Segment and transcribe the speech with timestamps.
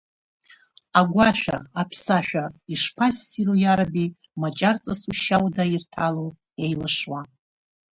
[0.99, 6.23] Агәашәа, аԥсашәа ишԥассиру иараби, маҷарҵас ушьа-уда ирҭало
[6.63, 7.21] еилашуа.